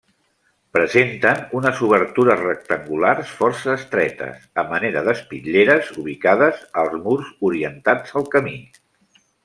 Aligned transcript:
Presenten 0.77 1.43
unes 1.59 1.81
obertures 1.87 2.41
rectangulars 2.47 3.35
força 3.43 3.77
estretes, 3.81 4.49
a 4.65 4.67
manera 4.75 5.07
d'espitlleres, 5.11 5.95
ubicades 6.05 6.67
als 6.85 7.01
murs 7.07 7.33
orientats 7.53 8.21
al 8.23 8.31
camí. 8.37 8.61